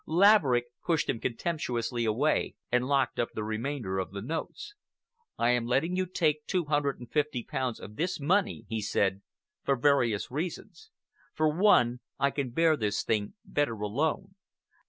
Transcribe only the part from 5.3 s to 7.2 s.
"I am letting you take two hundred and